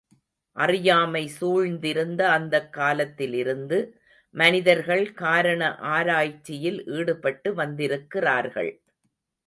[0.57, 3.79] அறியாமை சூழ்ந்திருந்த அந்தக் காலத்திலிருந்து
[4.35, 5.75] மனிதர்கள் காரண
[5.75, 8.71] ஆராய்ச்சியில் ஈடுபட்டு வந்திருக்கிறார்கள்.